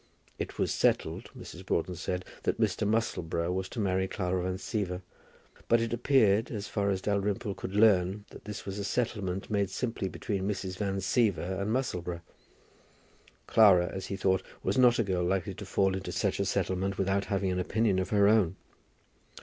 It 0.39 0.57
was 0.57 0.73
settled, 0.73 1.29
Mrs. 1.37 1.63
Broughton 1.63 1.93
said, 1.95 2.25
that 2.41 2.59
Mr. 2.59 2.87
Musselboro 2.87 3.53
was 3.53 3.69
to 3.69 3.79
marry 3.79 4.07
Clara 4.07 4.41
Van 4.41 4.57
Siever. 4.57 5.03
But 5.67 5.79
it 5.79 5.93
appeared, 5.93 6.49
as 6.49 6.67
far 6.67 6.89
as 6.89 7.03
Dalrymple 7.03 7.53
could 7.53 7.75
learn, 7.75 8.25
that 8.31 8.45
this 8.45 8.65
was 8.65 8.79
a 8.79 8.83
settlement 8.83 9.51
made 9.51 9.69
simply 9.69 10.09
between 10.09 10.47
Mrs. 10.47 10.75
Van 10.75 10.97
Siever 11.01 11.61
and 11.61 11.69
Musselboro. 11.71 12.21
Clara, 13.45 13.91
as 13.93 14.07
he 14.07 14.15
thought, 14.15 14.41
was 14.63 14.75
not 14.75 14.97
a 14.97 15.03
girl 15.03 15.23
likely 15.23 15.53
to 15.53 15.65
fall 15.67 15.93
into 15.93 16.11
such 16.11 16.39
a 16.39 16.45
settlement 16.45 16.97
without 16.97 17.25
having 17.25 17.51
an 17.51 17.59
opinion 17.59 17.99
of 17.99 18.09
her 18.09 18.27
own. 18.27 18.55